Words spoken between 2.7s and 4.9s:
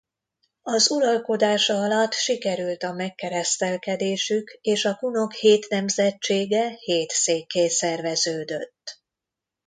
a megkeresztelkedésük és